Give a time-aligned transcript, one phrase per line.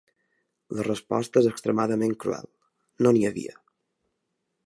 [0.77, 2.49] La resposta és extremadament cruel:
[3.07, 3.57] ‘No n’hi havia’.